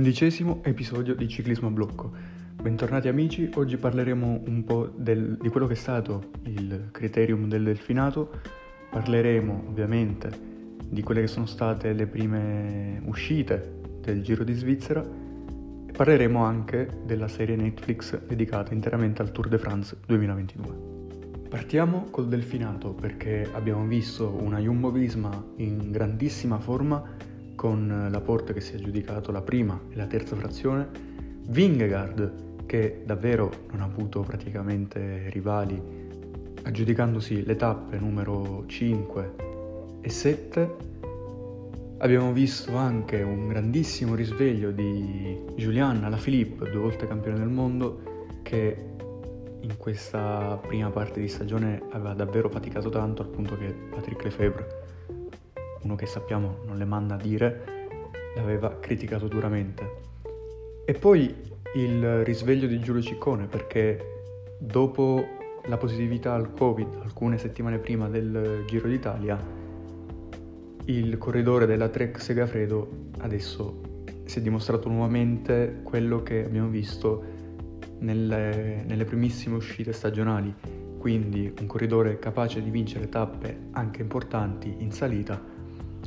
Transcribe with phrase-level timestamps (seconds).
[0.00, 2.10] Undicesimo episodio di Ciclismo a Blocco.
[2.56, 7.64] Bentornati amici, oggi parleremo un po' del, di quello che è stato il criterium del
[7.64, 8.30] delfinato,
[8.88, 10.30] parleremo ovviamente
[10.86, 15.02] di quelle che sono state le prime uscite del Giro di Svizzera
[15.86, 21.46] e parleremo anche della serie Netflix dedicata interamente al Tour de France 2022.
[21.50, 27.28] Partiamo col delfinato perché abbiamo visto una Jumbo Visma in grandissima forma
[27.60, 30.88] con la Porta che si è aggiudicato la prima e la terza frazione,
[31.46, 35.78] Vingegaard che davvero non ha avuto praticamente rivali
[36.62, 39.34] aggiudicandosi le tappe numero 5
[40.00, 40.76] e 7.
[41.98, 48.00] Abbiamo visto anche un grandissimo risveglio di Julian Alaphilippe, due volte campione del mondo,
[48.40, 48.86] che
[49.60, 54.66] in questa prima parte di stagione aveva davvero faticato tanto al punto che Patrick Lefebvre,
[55.82, 57.64] uno che sappiamo non le manda a dire,
[58.36, 60.08] l'aveva criticato duramente.
[60.84, 61.34] E poi
[61.74, 65.24] il risveglio di Giulio Ciccone perché dopo
[65.66, 69.38] la positività al Covid alcune settimane prima del Giro d'Italia,
[70.86, 73.88] il corridore della Trek Segafredo adesso
[74.24, 77.22] si è dimostrato nuovamente quello che abbiamo visto
[77.98, 80.52] nelle, nelle primissime uscite stagionali,
[80.98, 85.40] quindi un corridore capace di vincere tappe anche importanti in salita,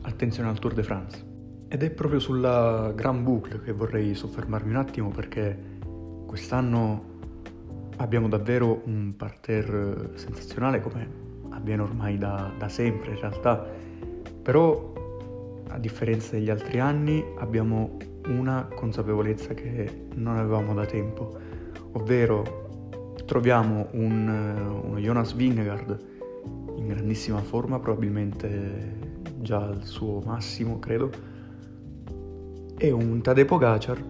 [0.01, 1.25] attenzione al Tour de France.
[1.67, 5.57] Ed è proprio sulla Grand Boucle che vorrei soffermarmi un attimo perché
[6.25, 7.11] quest'anno
[7.97, 13.65] abbiamo davvero un parterre sensazionale come avviene ormai da, da sempre in realtà,
[14.41, 14.93] però
[15.69, 21.39] a differenza degli altri anni abbiamo una consapevolezza che non avevamo da tempo
[21.93, 26.11] ovvero troviamo un, uno Jonas Vingegaard
[26.75, 29.02] in grandissima forma, probabilmente
[29.43, 31.11] già al suo massimo, credo,
[32.75, 34.03] e un Tadej Pogacar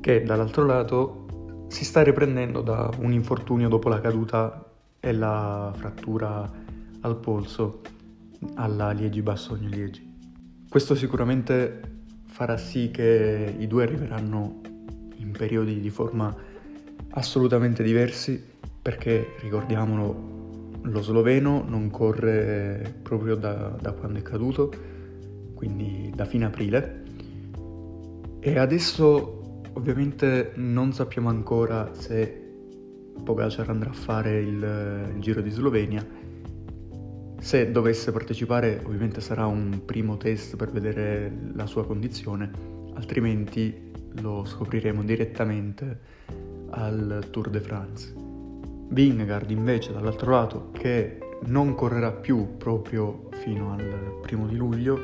[0.00, 4.66] che dall'altro lato si sta riprendendo da un infortunio dopo la caduta
[5.00, 6.50] e la frattura
[7.00, 7.80] al polso
[8.56, 10.08] alla Liegi-Bastogne-Liegi.
[10.68, 11.80] Questo sicuramente
[12.26, 14.60] farà sì che i due arriveranno
[15.16, 16.34] in periodi di forma
[17.10, 18.42] assolutamente diversi
[18.82, 20.39] perché ricordiamolo
[20.82, 24.72] lo sloveno non corre proprio da, da, quando è caduto,
[25.54, 27.02] quindi da fine aprile.
[28.40, 32.48] E adesso ovviamente non sappiamo ancora se
[33.22, 36.06] Pogacar andrà a fare il, il Giro di Slovenia.
[37.38, 42.50] Se dovesse partecipare ovviamente sarà un primo test per vedere la sua condizione,
[42.94, 46.00] altrimenti lo scopriremo direttamente
[46.70, 48.19] al Tour de France.
[48.92, 55.00] Vingegaard invece dall'altro lato che non correrà più proprio fino al primo di luglio,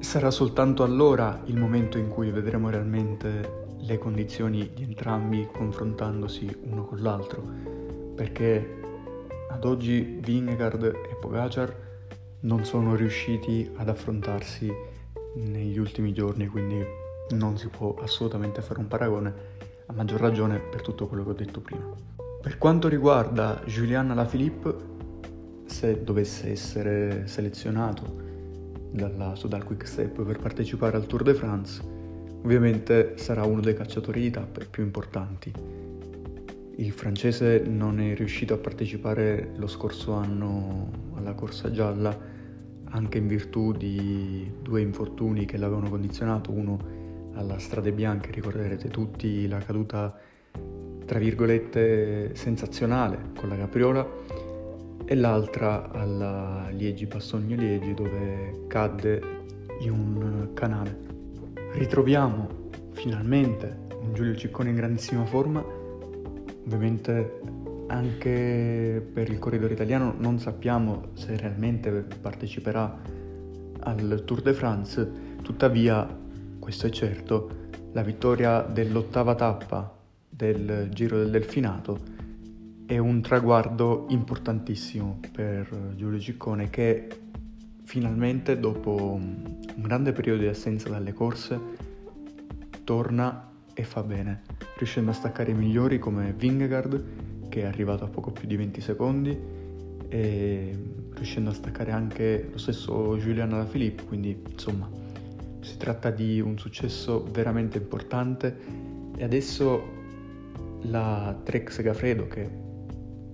[0.00, 6.84] sarà soltanto allora il momento in cui vedremo realmente le condizioni di entrambi confrontandosi uno
[6.84, 7.42] con l'altro,
[8.14, 8.80] perché
[9.48, 11.74] ad oggi Vingegaard e Pogacar
[12.40, 14.70] non sono riusciti ad affrontarsi
[15.36, 16.84] negli ultimi giorni, quindi
[17.30, 19.34] non si può assolutamente fare un paragone
[19.86, 22.15] a maggior ragione per tutto quello che ho detto prima.
[22.46, 24.76] Per quanto riguarda Julian Alaphilippe,
[25.64, 28.04] se dovesse essere selezionato
[28.92, 31.82] dalla, dal Quick Step per partecipare al Tour de France,
[32.44, 35.52] ovviamente sarà uno dei cacciatori di tappe più importanti.
[36.76, 42.16] Il francese non è riuscito a partecipare lo scorso anno alla corsa gialla
[42.90, 46.78] anche in virtù di due infortuni che l'avevano condizionato, uno
[47.32, 50.15] alla Strade Bianche, ricorderete tutti la caduta
[51.06, 54.06] tra virgolette sensazionale con la capriola
[55.04, 59.22] e l'altra alla Liegi Bassogno Liegi dove cadde
[59.80, 60.98] in un canale.
[61.72, 62.48] Ritroviamo
[62.92, 65.64] finalmente un Giulio Ciccone in grandissima forma,
[66.64, 67.40] ovviamente
[67.86, 72.98] anche per il corridore italiano non sappiamo se realmente parteciperà
[73.80, 75.08] al Tour de France,
[75.42, 76.08] tuttavia
[76.58, 79.95] questo è certo, la vittoria dell'ottava tappa
[80.28, 81.98] del Giro del Delfinato
[82.86, 87.08] è un traguardo importantissimo per Giulio Ciccone che
[87.84, 91.58] finalmente dopo un grande periodo di assenza dalle corse
[92.84, 94.42] torna e fa bene,
[94.76, 98.80] riuscendo a staccare i migliori come Vingegaard che è arrivato a poco più di 20
[98.80, 99.38] secondi
[100.08, 100.78] e
[101.14, 104.88] riuscendo a staccare anche lo stesso Julian Alaphilippe, quindi insomma
[105.60, 108.56] si tratta di un successo veramente importante.
[109.16, 109.95] E adesso
[110.82, 112.48] la Trek Segafredo, che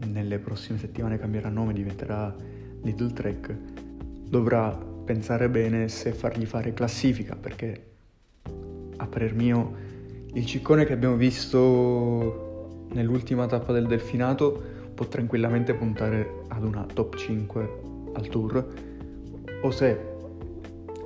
[0.07, 2.35] nelle prossime settimane cambierà nome, diventerà
[2.83, 3.57] Little Trek,
[4.29, 4.71] dovrà
[5.05, 7.87] pensare bene se fargli fare classifica perché
[8.97, 9.91] a parer mio
[10.35, 14.63] Il ciccone che abbiamo visto nell'ultima tappa del Delfinato
[14.95, 17.71] può tranquillamente puntare ad una top 5
[18.15, 18.67] al tour
[19.63, 20.01] o se,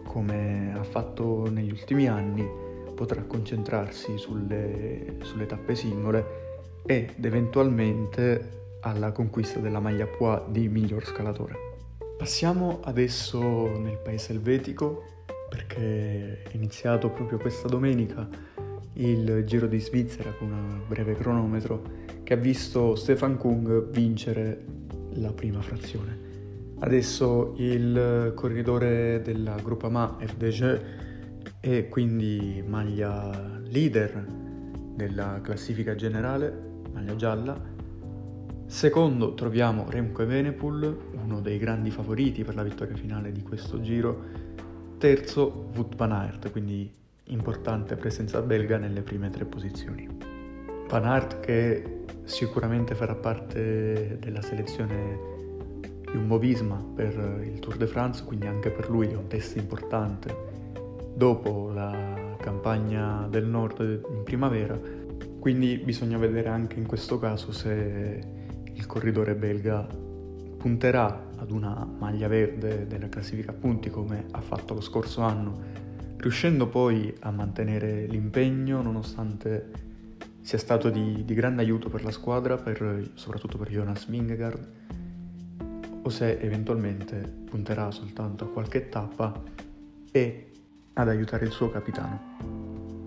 [0.05, 2.49] come ha fatto negli ultimi anni,
[2.97, 11.05] potrà concentrarsi sulle, sulle tappe singole ed eventualmente alla conquista della maglia Poix di miglior
[11.05, 11.55] scalatore.
[12.17, 13.41] Passiamo adesso
[13.79, 15.05] nel paese elvetico
[15.49, 18.29] perché è iniziato proprio questa domenica
[18.95, 21.83] il Giro di Svizzera con un breve cronometro
[22.23, 24.65] che ha visto Stefan Kung vincere
[25.15, 26.25] la prima frazione.
[26.79, 31.06] Adesso il corridore della Groupama FDG
[31.67, 34.25] e quindi maglia leader
[34.95, 37.75] della classifica generale, maglia gialla,
[38.69, 44.25] Secondo troviamo Remco Evenepoel, uno dei grandi favoriti per la vittoria finale di questo giro.
[44.99, 46.93] Terzo Wout van Aert, quindi
[47.27, 50.09] importante presenza belga nelle prime tre posizioni.
[50.89, 55.19] Van Aert che sicuramente farà parte della selezione
[56.11, 60.66] Jumbo Visma per il Tour de France, quindi anche per lui è un test importante
[61.17, 64.79] dopo la campagna del nord in primavera,
[65.41, 68.21] quindi bisogna vedere anche in questo caso se
[68.71, 69.87] il corridore belga
[70.59, 75.59] punterà ad una maglia verde della classifica punti come ha fatto lo scorso anno,
[76.19, 79.71] riuscendo poi a mantenere l'impegno nonostante
[80.43, 84.69] sia stato di, di grande aiuto per la squadra, per, soprattutto per Jonas Vingegaard,
[86.03, 87.17] o se eventualmente
[87.49, 89.33] punterà soltanto a qualche tappa
[90.13, 90.51] e
[90.99, 92.35] ad aiutare il suo capitano.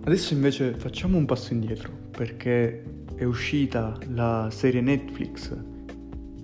[0.03, 5.55] Adesso invece facciamo un passo indietro perché è uscita la serie Netflix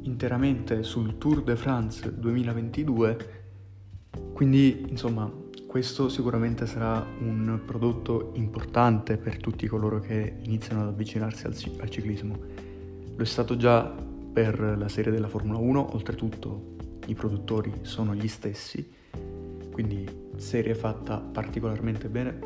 [0.02, 3.44] interamente sul Tour de France 2022,
[4.34, 5.32] quindi insomma
[5.68, 11.90] questo sicuramente sarà un prodotto importante per tutti coloro che iniziano ad avvicinarsi al, al
[11.90, 12.38] ciclismo.
[13.16, 13.84] Lo è stato già
[14.34, 16.76] per la serie della Formula 1, oltretutto
[17.08, 18.90] i produttori sono gli stessi,
[19.72, 22.38] quindi serie fatta particolarmente bene.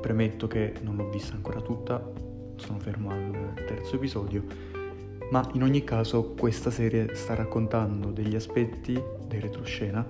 [0.00, 2.12] Premetto che non l'ho vista ancora tutta,
[2.56, 4.44] sono fermo al terzo episodio,
[5.30, 10.06] ma in ogni caso questa serie sta raccontando degli aspetti dei retroscena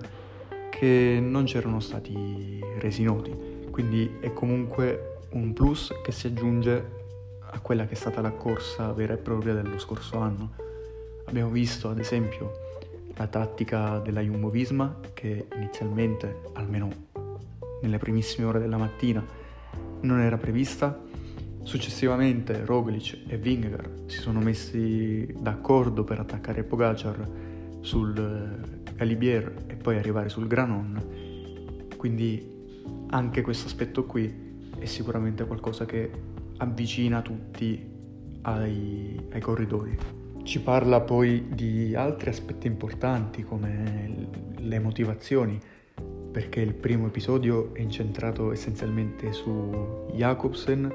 [0.69, 3.35] che non c'erano stati resi noti,
[3.69, 6.97] quindi è comunque un plus che si aggiunge
[7.51, 10.51] a quella che è stata la corsa vera e propria dello scorso anno.
[11.25, 12.67] Abbiamo visto ad esempio
[13.15, 17.07] la tattica della Jumbo Visma che inizialmente, almeno
[17.81, 19.23] nelle primissime ore della mattina,
[20.01, 21.05] non era prevista.
[21.61, 27.29] Successivamente Roglic e Vingegaard si sono messi d'accordo per attaccare Pogacar
[27.81, 32.57] sul Galibier e poi arrivare sul Granon, quindi
[33.09, 34.47] anche questo aspetto qui
[34.77, 36.11] è sicuramente qualcosa che
[36.57, 37.87] avvicina tutti
[38.41, 39.97] ai, ai corridori.
[40.43, 44.27] Ci parla poi di altri aspetti importanti come
[44.57, 45.59] le motivazioni,
[46.31, 50.93] perché il primo episodio è incentrato essenzialmente su Jacobsen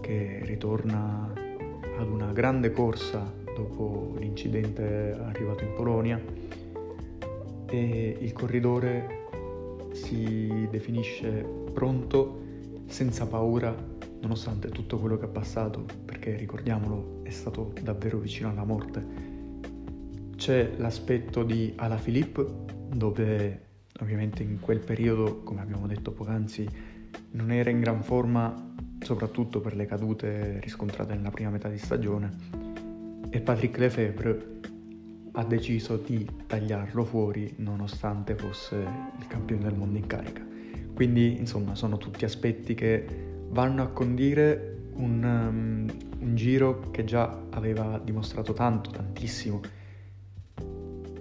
[0.00, 1.32] che ritorna
[1.98, 6.20] ad una grande corsa dopo l'incidente arrivato in Polonia
[7.66, 9.22] e il corridore
[9.92, 12.42] si definisce pronto,
[12.86, 13.74] senza paura,
[14.20, 19.32] nonostante tutto quello che ha passato, perché ricordiamolo, è stato davvero vicino alla morte.
[20.36, 22.46] C'è l'aspetto di Alaphilippe,
[22.92, 23.60] dove
[24.00, 26.68] ovviamente in quel periodo, come abbiamo detto poc'anzi,
[27.32, 32.30] non era in gran forma soprattutto per le cadute riscontrate nella prima metà di stagione,
[33.30, 34.52] e Patrick Lefebvre
[35.32, 40.42] ha deciso di tagliarlo fuori nonostante fosse il campione del mondo in carica.
[40.94, 43.04] Quindi, insomma, sono tutti aspetti che
[43.48, 49.60] vanno a condire un, um, un giro che già aveva dimostrato tanto, tantissimo.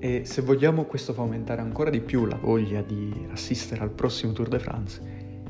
[0.04, 4.34] E se vogliamo questo fa aumentare ancora di più la voglia di assistere al prossimo
[4.34, 5.00] Tour de France,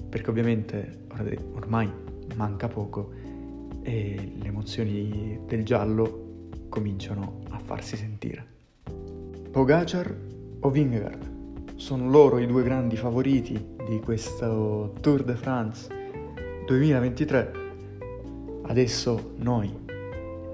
[0.08, 1.06] perché ovviamente
[1.54, 1.92] ormai
[2.36, 3.14] manca poco
[3.82, 8.46] e le emozioni del giallo cominciano a farsi sentire.
[9.50, 10.16] Pogacar
[10.60, 13.54] o Vingegaard sono loro i due grandi favoriti
[13.90, 15.88] di questo Tour de France
[16.68, 17.52] 2023.
[18.66, 19.83] Adesso noi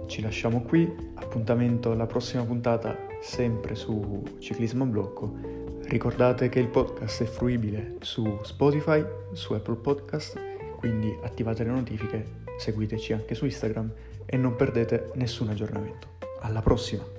[0.09, 5.37] ci lasciamo qui, appuntamento alla prossima puntata sempre su Ciclismo a Blocco.
[5.83, 10.47] Ricordate che il podcast è fruibile su Spotify, su Apple Podcast
[10.79, 12.25] quindi attivate le notifiche,
[12.57, 13.91] seguiteci anche su Instagram
[14.25, 16.07] e non perdete nessun aggiornamento.
[16.39, 17.18] Alla prossima!